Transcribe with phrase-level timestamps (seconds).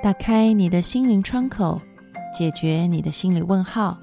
[0.00, 1.80] 打开你的心灵窗口，
[2.32, 3.98] 解决你的心理问号。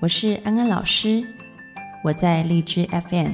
[0.00, 1.24] 我是安安老师，
[2.02, 3.30] 我在荔枝 FM，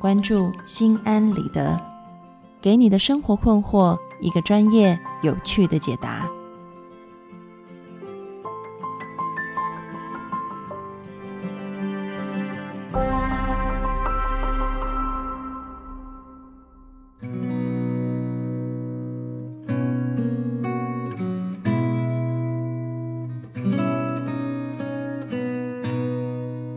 [0.00, 1.80] 关注心安理得，
[2.60, 6.29] 给你的生活困惑一个专业、有趣的解答。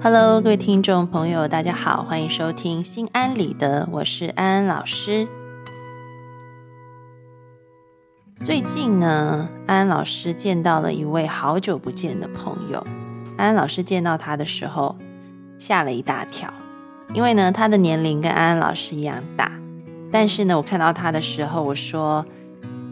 [0.03, 5.29] Hello，各位听众朋友，大家好，欢迎收听心安理得，我是安安老师。
[8.41, 12.85] 最近呢，安安老师见到了一位好久不见的朋友。
[13.37, 14.97] 安安老师见到他的时候，
[15.57, 16.53] 吓了一大跳，
[17.13, 19.49] 因为呢，他的年龄跟安安老师一样大。
[20.11, 22.25] 但是呢，我看到他的时候，我说：“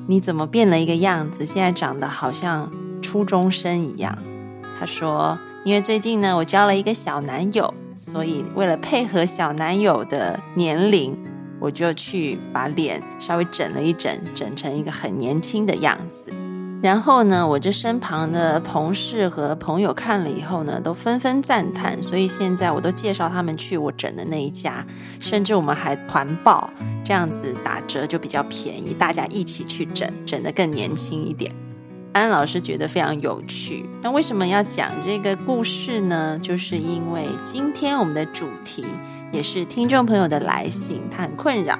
[0.07, 1.45] 你怎么变了一个样子？
[1.45, 4.17] 现在长得好像初中生一样。”
[4.79, 5.37] 他说。
[5.63, 11.15] 因为最近呢，我交了一个小男友，所以为了配合小男友的年龄，
[11.59, 16.33] 我就去把脸稍微整了一整，整成一个很年轻的样子。
[16.81, 22.01] 然后呢，我这身旁的同事和朋友看了以后呢，都纷纷赞叹。
[22.01, 24.83] 所以现在我都介绍他们去我整的那一家，
[25.19, 26.71] 甚至我们还团报，
[27.05, 31.53] 这样子打折就比较便宜，大家一起去整，整得更年轻一点。
[32.13, 33.85] 安老师觉得非常有趣。
[34.01, 36.37] 那为什么要讲这个故事呢？
[36.41, 38.85] 就是因为今天我们的主题
[39.31, 41.79] 也是听众朋友的来信，他很困扰。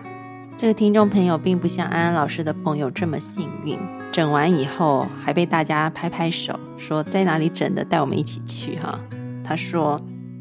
[0.57, 3.77] 这个听众朋友并不像安安老师的朋友这么幸运，
[4.11, 8.99] 整完以后还被大家拍拍手，说在哪里整的，带我们一起去哈。
[9.43, 9.99] 他说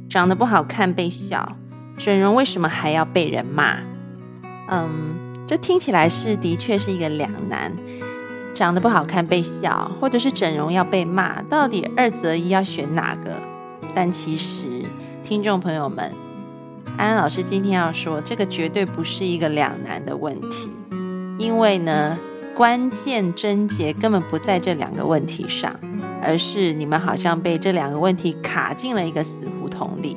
[0.09, 1.57] 长得不好看被笑，
[1.97, 3.79] 整容为什么还要被人骂？
[4.69, 5.15] 嗯，
[5.49, 7.73] 这听起来是的确是一个两难。
[8.55, 13.33] 长得不好看被笑，或者是整容要被骂，到底二择一要选哪个？
[13.95, 14.85] 但其实，
[15.25, 16.13] 听众朋友们，
[16.97, 20.69] 安安老师今天要说，这个绝对不是一个两难的问题，
[21.39, 22.19] 因为呢，
[22.55, 25.75] 关键症结根本不在这两个问题上，
[26.23, 30.17] 而是你们好像被这两个问题卡进了一个死胡同里。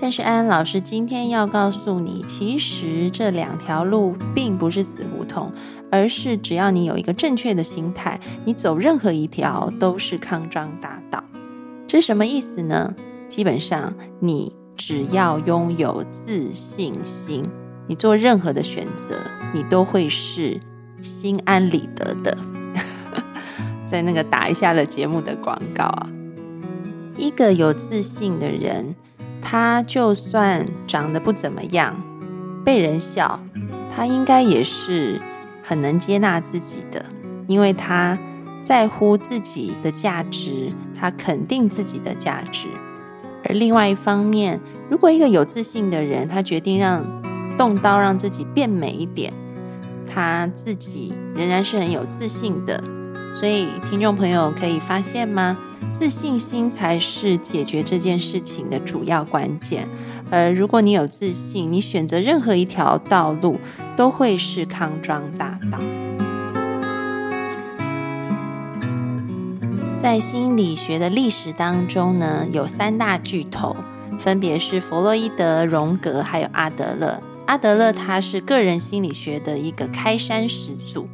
[0.00, 5.52] 但是安安老师今天要告诉你，其实这两条路并不是死胡同。
[5.90, 11.22] 而是只要你有一个正确的心态，你走任何一条都是康庄大道。
[11.86, 12.94] 这是什么意思呢？
[13.28, 17.42] 基本上，你只要拥有自信心，
[17.86, 19.16] 你做任何的选择，
[19.54, 20.60] 你都会是
[21.00, 22.36] 心安理得的。
[23.86, 26.10] 在那个打一下了节目的广告啊，
[27.16, 28.94] 一个有自信的人，
[29.40, 31.94] 他就算长得不怎么样，
[32.64, 33.40] 被人笑，
[33.94, 35.20] 他应该也是。
[35.68, 37.04] 很能接纳自己的，
[37.46, 38.16] 因为他
[38.64, 42.68] 在乎自己的价值，他肯定自己的价值。
[43.44, 44.58] 而另外一方面，
[44.88, 47.04] 如果一个有自信的人，他决定让
[47.58, 49.30] 动刀让自己变美一点，
[50.06, 52.82] 他自己仍然是很有自信的。
[53.34, 55.54] 所以，听众朋友可以发现吗？
[55.92, 59.88] 自信心才是解决这件事情的主要关键。
[60.30, 63.58] 而如果你有自信，你选择任何一条道路
[63.96, 65.78] 都会是康庄大道。
[69.96, 73.76] 在心理学的历史当中呢，有三大巨头，
[74.20, 77.20] 分别是弗洛伊德、荣格还有阿德勒。
[77.46, 81.08] 阿德勒他是个人心理学的一个开山始祖，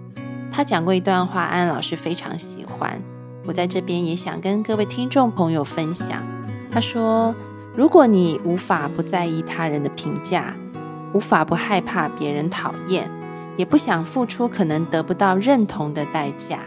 [0.52, 3.00] 他讲过一段话，安老师非常喜欢，
[3.44, 6.22] 我在这边也想跟各位听众朋友分享。
[6.70, 7.34] 他说。
[7.76, 10.54] 如果你无法不在意他人的评价，
[11.12, 13.10] 无法不害怕别人讨厌，
[13.56, 16.60] 也不想付出可能得不到认同的代价，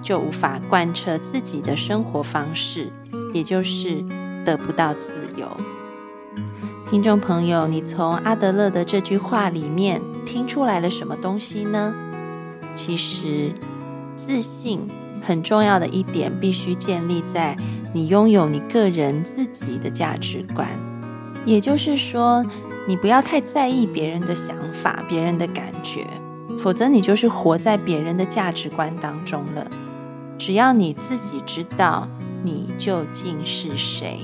[0.00, 2.90] 就无法贯彻自己的生活方式，
[3.34, 4.02] 也就是
[4.42, 5.46] 得不到自由。
[6.90, 11.94] 听众朋友，你从阿德勒的这句话里面听出来了什么东西呢？
[12.74, 13.52] 其实，
[14.16, 14.88] 自信。
[15.26, 17.56] 很重要的一点，必须建立在
[17.92, 20.68] 你拥有你个人自己的价值观。
[21.46, 22.44] 也就是说，
[22.86, 26.06] 你不要太在意别人的想法、别人的感觉，
[26.58, 29.66] 否则你就是活在别人的价值观当中了。
[30.38, 32.08] 只要你自己知道
[32.42, 34.18] 你究竟是谁，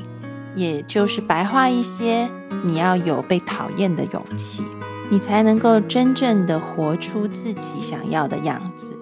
[0.54, 2.28] 也就是白话一些，
[2.62, 4.62] 你要有被讨厌的勇气，
[5.10, 8.96] 你才能够真正的活出自己想要的样子。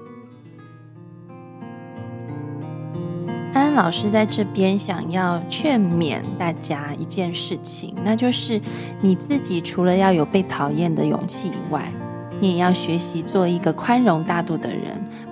[3.79, 8.61] 老师在这边想要劝勉大家一件事情，那就是
[9.01, 11.93] 你自己除了要有被讨厌的勇气以外，
[12.41, 14.83] 你也要学习做一个宽容大度的人，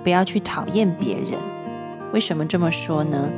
[0.01, 1.33] 不要去讨厌别人。
[2.13, 3.29] 为什么这么说呢？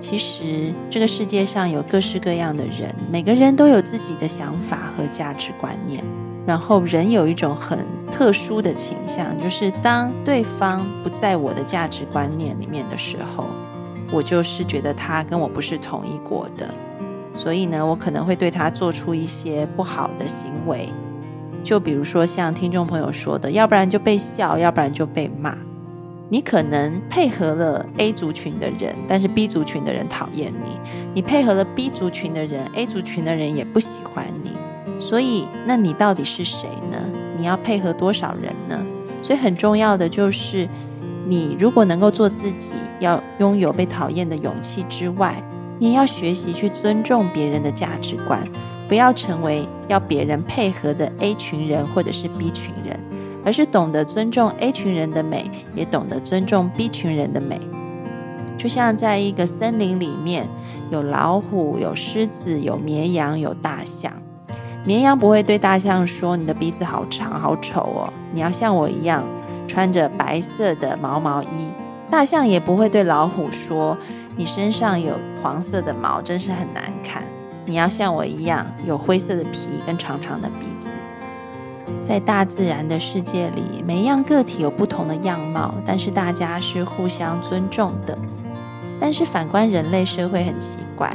[0.00, 6.02] 其实这个世界上有各式各样的人，每个人都有自己的想法和价值观念。
[6.46, 7.78] 然后人有一种很
[8.10, 13.46] 特殊的倾向，就是当对方不在我的价值观念里面的时候，
[14.12, 16.72] 我就是觉得他跟我不是同一国的。
[17.32, 20.88] 所以呢，我可能会对他做出一些不好的行为，
[21.64, 25.56] 就比如说像听众朋友说的，要不然就被笑，要不然就被骂。
[26.30, 30.78] 你可能配合了 A 族群的人，但是 B 族群的人讨厌你；
[31.12, 34.52] 你配合了 B 族群的人，A 族群的人也不喜欢你。
[34.98, 36.98] 所以，那你到底是谁呢？
[37.36, 38.84] 你要配合多少人呢？
[39.22, 40.68] 所以很重要的就是，
[41.26, 45.34] 你如果能够做自己，要拥有被讨厌的勇气之外。
[45.78, 48.40] 你也要学习去尊重别人的价值观，
[48.88, 52.98] 不要成为要别人配合的 A 群人或者是 B 群人，
[53.44, 57.60] 而是懂得尊重 A 群人的美，也懂得尊重 B 群人的美。
[58.56, 60.46] 就像在一个森林里面，
[60.90, 64.12] 有老虎、有狮子、有绵羊、有大象。
[64.86, 69.24] 绵羊不会对大象说：“你的鼻子好长，好丑哦，你要像我一样
[69.66, 71.72] 穿着白色的毛毛衣。”
[72.14, 73.98] 大象也不会对老虎说。
[74.36, 77.24] 你身上有黄色的毛，真是很难看。
[77.66, 80.90] 你要像我一样有灰色的皮跟长长的鼻子。
[82.04, 88.16] 在大自然的世界里，每一样个体有不同的样貌，但是大家是互相尊重的。
[89.00, 91.12] 但是反观人类社会很奇怪，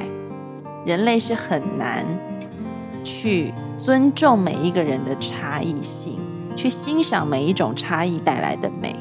[0.85, 2.05] 人类是很难
[3.05, 6.19] 去尊重每一个人的差异性，
[6.57, 8.93] 去欣赏每一种差异带来的美。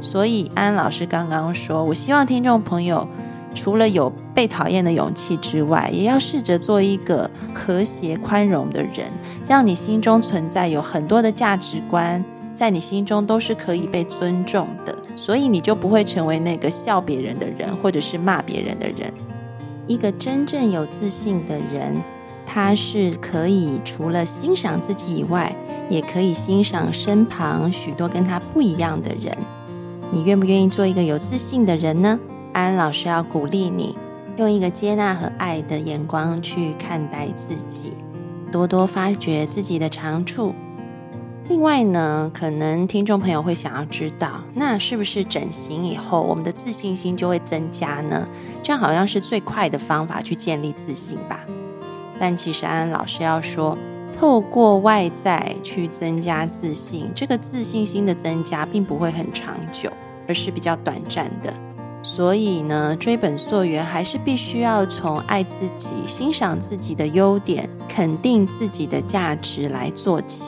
[0.00, 3.06] 所以安老师刚刚说，我希望听众朋友。
[3.54, 9.06] 除了有被讨厌的勇气之外，也要试着做一个和谐宽容的人，
[9.48, 12.22] 让你心中存在有很多的价值观，
[12.54, 19.10] 在你心中都是可以被尊重的，所以你就不会成为那个笑别人的人，或者是骂别人的人。
[19.86, 21.96] 一个真正有自信的人，
[22.44, 25.56] 他是可以除了欣赏自己以外，
[25.88, 29.34] 也可以欣赏身旁许多跟他不一样的人。
[30.12, 32.18] 你愿不愿意做一个有自信的人呢？
[32.52, 33.96] 安安老师要鼓励你，
[34.36, 37.92] 用一个接纳和爱的眼光去看待自己，
[38.50, 40.54] 多多发掘自己的长处。
[41.48, 48.26] 另外呢，可能听众朋友会想要知道，那是不是整形以后，我们的自信心就会增加呢？
[48.62, 51.44] 这样好像是最快的方法去建立自信吧？
[52.18, 53.76] 但其实安安老师要说，
[54.18, 59.90] 透过外在去增加自信，这个自信心的增加并不会很长久，
[60.26, 61.52] 而是比较短暂的。
[62.02, 70.44] 所以呢，追本溯源，还是必须要从爱自己、欣赏自己的优点、肯定自己的价值来做起。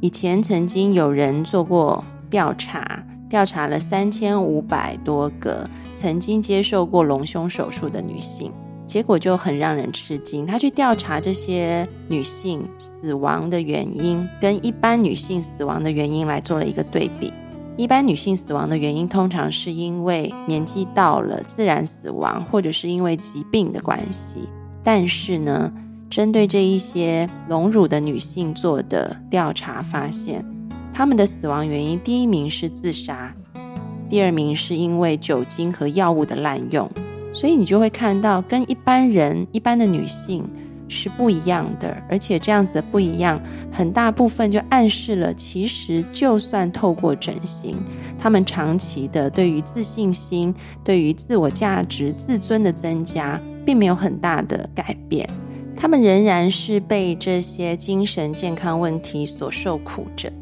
[0.00, 8.52] 以前曾经有人做过调查，调查了三千五百多个曾经接受过隆胸手术的女性。
[8.96, 10.46] 结果就很让人吃惊。
[10.46, 17.30] 他去调查这些女性死亡的原因，跟一般女性死亡的原因来做了一个对比。
[17.76, 24.48] 一般女性死亡的原因通常是因为年纪到了自然死亡，或者是因为疾病的关系。
[24.82, 25.70] 但是呢，
[26.08, 30.42] 针对这一些隆乳的女性做的调查发现，
[30.94, 33.30] 她们的死亡原因第一名是自杀，
[34.08, 36.90] 第二名是因为酒精和药物的滥用。
[37.36, 40.42] 所以你就会看到，跟一般人、一般的女性
[40.88, 43.38] 是不一样的，而且这样子的不一样，
[43.70, 47.76] 很大部分就暗示了，其实就算透过整形，
[48.18, 55.28] 她们长期的对于自信心、对于自我价值、自尊的增加，并没有很大的改变，
[55.76, 60.32] 她们仍然是被这些精神健康问题所受苦着。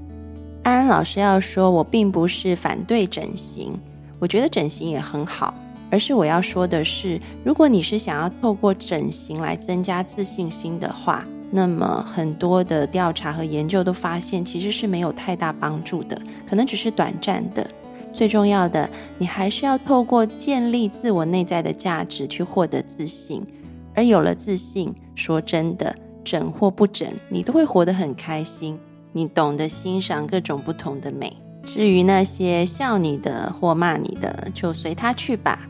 [0.62, 3.76] 安安老师要说，我并不是反对整形，
[4.20, 5.52] 我觉得整形也很好。
[5.94, 16.20] 而是我要说的是，如果你是想要透过整形来增加自信心的话，那么很多的调查和研究都发现，其实是没有太大帮助的，
[16.50, 17.64] 可能只是短暂的。
[18.12, 23.46] 最重要的，你还是要透过建立自我内在的价值去获得自信。
[23.94, 28.76] 而有了自信，说真的，整或不整，你都会活得很开心。
[29.12, 31.32] 你懂得欣赏各种不同的美。
[31.62, 35.68] 至于那些笑你的或骂你的，就随他去吧。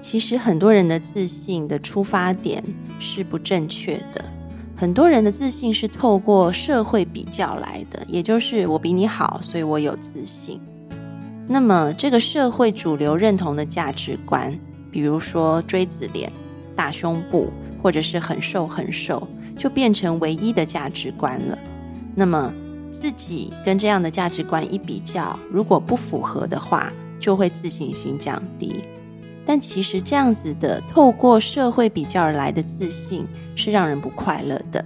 [0.00, 2.62] 其实很多人的自信的出发点
[2.98, 4.24] 是不正确的，
[4.74, 10.60] 很多人的自信是透过社会比较来的，也就是我比你好，所以我有自信。
[11.46, 14.58] 那么这个社会主流认同的价值观，
[14.90, 16.32] 比如说锥子脸、
[16.74, 17.50] 大胸部，
[17.82, 21.58] 或者是很瘦很瘦，就变成唯一的价值观了。
[22.14, 22.52] 那么
[22.90, 28.82] 自己跟这样的价值观一比较，如果不符合的话，就会自信心降低。
[29.50, 33.26] 但其实这样子的透过社会比较而来的自信
[33.56, 34.84] 是让人不快乐的。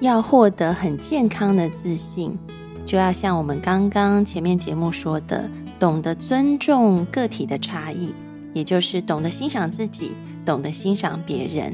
[0.00, 2.36] 要获得很健康的自信，
[2.84, 8.12] 就要像我们刚刚前面节目说的，懂得尊重个体的差异，
[8.52, 11.72] 也就是懂得欣赏自己，懂得欣赏别人。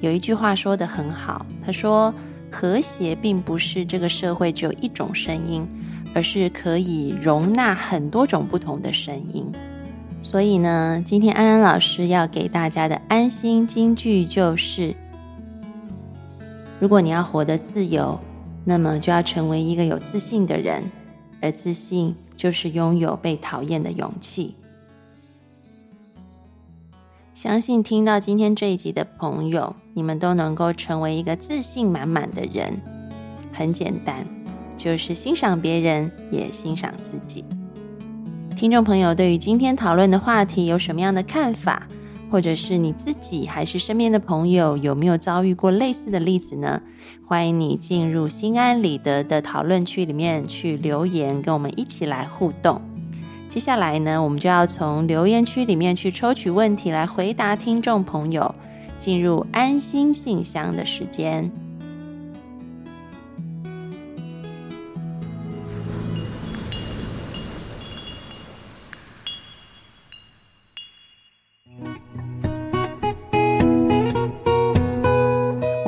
[0.00, 2.14] 有一句话说的很好，他说
[2.48, 5.66] ：“和谐并不是这个社会只有一种声音，
[6.14, 9.50] 而是可以容纳很多种不同的声音。”
[10.30, 14.94] 所以呢，今天安安老师要给大家的安心金句就是。
[16.78, 18.20] 如果你要活得自由，
[18.64, 20.84] 那么就要成为一个有自信的人，
[21.40, 24.54] 而自信就是拥有被讨厌的勇气。
[27.34, 32.80] 相信听到今天这一集的朋友，你们都能够成为一个自信满满的人。
[33.52, 34.24] 很简单，
[34.78, 37.44] 就是欣赏别人，也欣赏自己。
[38.60, 41.88] 听众朋友，对于今天讨论的话题有什么样的看法？
[42.30, 46.82] 或者是你自己，还是身边的朋友，有没有遭遇过类似的例子呢？
[47.26, 52.82] 欢迎你进入心安理得的讨论区里面去留言，跟我们一起来互动。
[53.48, 58.54] 接下来呢，我们就要从留言区里面去抽取问题来回答听众朋友，
[58.98, 61.50] 进入安心信箱的时间。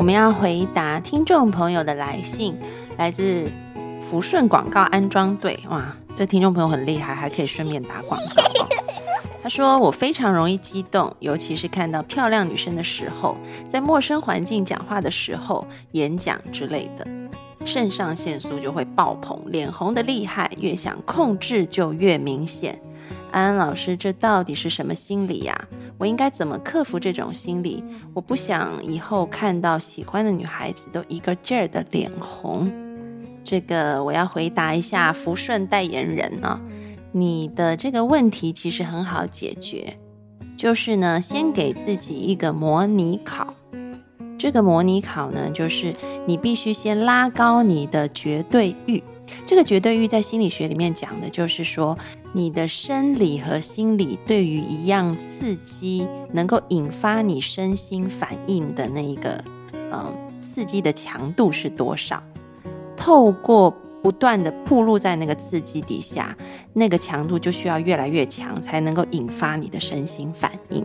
[0.03, 2.57] 我们要回答听众朋友的来信，
[2.99, 3.49] 来自
[4.11, 5.57] 福顺广告安装队。
[5.71, 8.43] 哇，这听众朋友很厉害，还可以顺便打广告。
[9.45, 13.37] 他说：“我非常容易激动，尤其是看到漂亮女生的时候，
[13.69, 17.07] 在陌生环境讲话的时候，演讲之类的，
[17.65, 22.77] 肾上腺素就会爆棚，脸红的厉害，越想控制就越明显。”
[23.31, 25.57] 安安老师，这到底是什么心理呀？
[26.03, 27.85] 我应该怎么克服这种心理？
[28.13, 32.69] 我不想以后看到喜欢的女孩子都一个劲儿的脸红。
[33.45, 36.61] 这个我要回答一下福顺代言人啊，
[37.13, 39.97] 你的这个问题其实很好解决，
[40.57, 43.55] 就是呢，先给自己一个模拟考。
[44.37, 45.95] 这个模拟考呢，就是
[46.27, 49.01] 你必须先拉高你的绝对欲。
[49.47, 51.99] 这个绝对欲在心理学里面讲的就是说。
[52.35, 59.45] 你的生理和心理对于一样刺激，能够引发你身心反应的那一个，
[59.93, 60.11] 嗯，
[60.41, 62.23] 刺激的强度是多少？
[62.97, 63.71] 透过
[64.03, 66.35] 不断的暴露在那个刺激底下，
[66.73, 70.83] 那个强度就需要越来越强，才能够引发你的身心反应。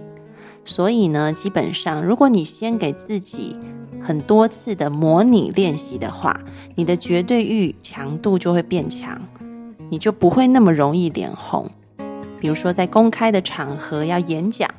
[0.66, 3.58] 所以呢，基本上，如果你先给自己
[4.02, 6.40] 很多次的模拟练习的话，
[6.76, 9.20] 你的绝对欲强度就会变强。
[9.90, 11.70] 你就不会那么容易脸红。
[12.40, 14.70] 比如说，在公开的场合要演讲，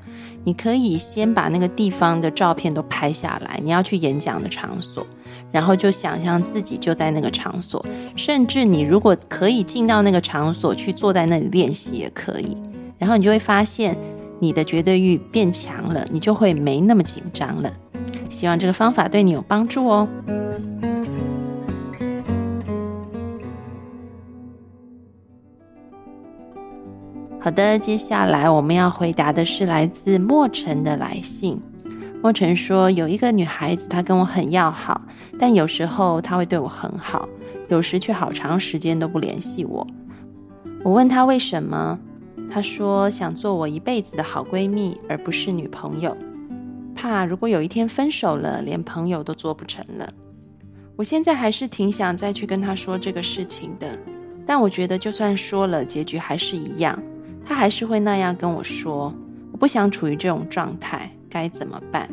[0.45, 3.59] 你可以先把那个地方的照片都拍下来。
[3.65, 5.07] 你要去演讲的场所，
[5.51, 7.85] 然后就想象自己就在那个场所。
[8.17, 12.57] 甚至你如果可以进到那个场所去坐在那里练习也可以。
[12.99, 13.97] 然后你就会发现
[14.39, 17.73] 你的绝对欲变强了，你就会没那么紧张了。
[18.39, 20.09] 希望这个方法对你有帮助哦。
[27.41, 31.61] 好的，接下来我们要回答的是来自莫尘的来信。
[32.23, 35.03] 莫尘说，有一个女孩子，她跟我很要好，
[35.37, 37.29] 但有时候她会对我很好，
[37.67, 39.85] 有时却好长时间都不联系我。
[40.85, 41.99] 我问她为什么，
[42.49, 46.17] 她说想做我一辈子的好闺蜜，而不是女朋友，
[47.01, 50.13] 怕如果有一天分手了，连朋友都做不成了。
[50.97, 53.97] 我现在还是挺想再去跟他说这个事情的，
[54.45, 57.01] 但我觉得就算说了，结局还是一样。
[57.47, 59.15] 他还是会那样跟我说
[59.53, 62.11] ：“我不想处于这种状态，该怎么办？”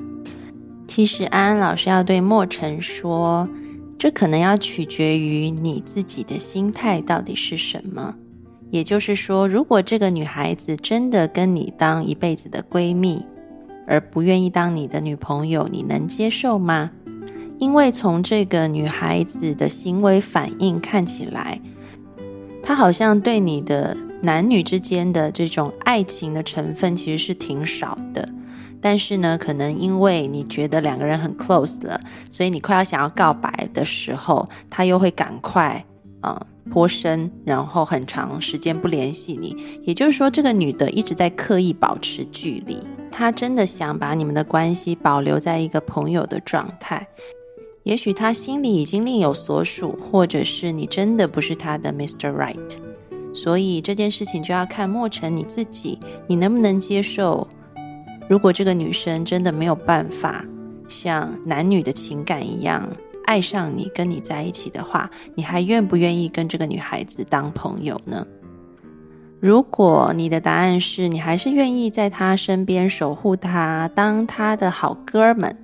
[0.88, 3.50] 其实安安老师要对莫尘说，
[3.98, 8.13] 这可能要取决于你自己的心态到底是什么。
[8.70, 13.25] 也就是说，如果这个女孩子真的跟你当一辈子的闺蜜，
[13.86, 16.92] 而不愿意当你的女朋友，你能接受吗？
[17.58, 21.62] 因为从这个女孩子的行为反应看起来，
[22.62, 23.96] 她好像对你的。
[24.22, 28.27] 男女之间的这种爱情的成分其实是挺少的，
[28.82, 32.01] 但是呢，可能因为你觉得两个人很 close 了，
[32.32, 35.86] 所以你快要想要告白的时候，她又会赶快
[36.25, 39.55] 啊脱身，然后很长时间不联系你。
[39.84, 42.79] 也就是说，这个女的一直在刻意保持距离，
[43.12, 47.08] 她真的想把你们的关系保留在一个朋友的状态。
[47.84, 52.34] 也许她心里已经另有所属，或者是你真的不是她的 Mr.
[52.34, 52.77] Right。
[53.34, 57.48] 所以这件事情就要看莫成你自己，你能不能接受？
[58.27, 60.44] 如果这个女生真的没有办法
[60.88, 62.89] 像男女的情感一样
[63.25, 68.25] 爱上你，跟你在一起的话，你还愿不愿意跟这个女孩子当朋友呢？
[69.39, 75.55] 如果你的答案是你还是愿意在她身边守护她，当她的好哥们，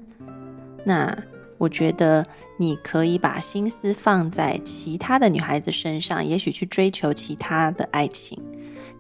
[0.84, 1.18] 那。
[1.58, 2.26] 我觉得
[2.58, 8.36] 你可以把心思放在其他的女孩子身上，也许去追求其他的爱情，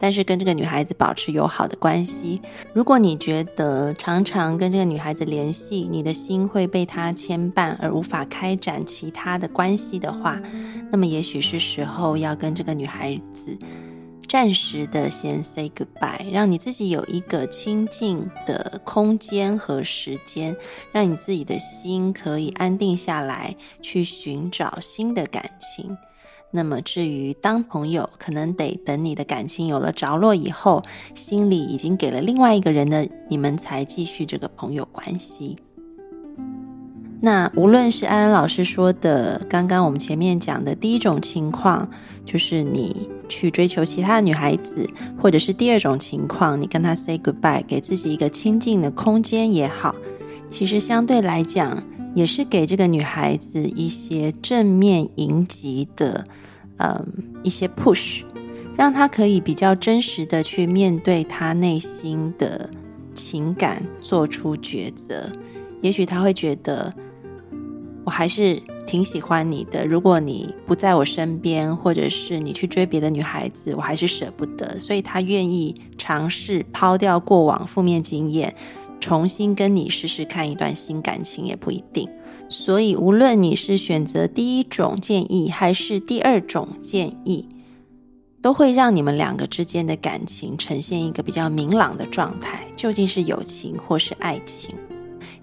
[0.01, 2.41] 但是跟这个女孩子保持友好的关系。
[2.74, 10.41] 如果你觉得常常跟这个女孩子联系，你的心会被她牵绊而无法开展其他的关系的话，
[10.91, 13.55] 那么也许是时候要跟这个女孩子。
[14.27, 20.55] 暂时的先 say goodbye，让你自己有一个清静的空间和时间，
[20.93, 25.98] 让你自己的心可以安定下来，去寻找新的感情。
[26.51, 30.84] 那么至于当朋友，可能得等你的感情有了着落以后，
[31.15, 35.58] 心里已经给了另外一个人的，你们才继续这个朋友关系。
[37.22, 41.89] 那无论是安安老师说的，刚刚我们前面讲的第一种情况，
[42.25, 43.10] 就是你。
[43.31, 44.86] 去追求其他的女孩子，
[45.17, 49.96] 或者是第二种情况，你跟她 say goodbye，给自己一个清静的空间也好，
[50.50, 51.81] 其实相对来讲，
[52.13, 56.25] 也是给这个女孩子一些正面迎击的，
[56.77, 57.06] 嗯，
[57.44, 58.24] 一些 push，
[58.77, 62.70] 让她可以比较真实的去面对她内心的
[63.13, 65.32] 情感，做出抉择。
[65.82, 66.94] 也许她会觉得，
[68.03, 68.62] 我还是。
[68.88, 74.77] 挺喜欢你的，如果你不在我身边，或者是你去追别的女孩子，我还是舍不得。
[74.80, 78.53] 所以她愿意尝试抛掉过往负面经验，
[79.01, 82.08] 重新跟你试试看一段新感情也不一定。
[82.48, 87.50] 所以无论你是选择第一种建议，还是第二种建议，
[88.42, 94.75] 都会让你们两个之间的感情呈现一个比较明朗的状态，究竟是友情或是爱情。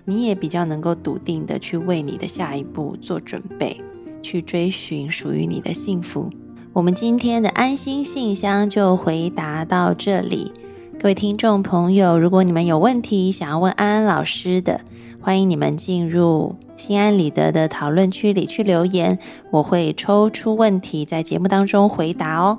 [0.04, 3.78] 你也比较能够笃定的去为你的下一步做准备，
[4.22, 6.30] 去追寻属于你的幸福。
[6.72, 10.52] 我们今天的安心信箱就回答到这里。
[11.00, 14.80] 各位听众朋友，如果你们有问题想要问安安老师的，
[15.20, 19.16] 欢迎你们进入心安理得的讨论区里去留言，
[19.52, 22.58] 我会抽出问题在节目当中回答哦。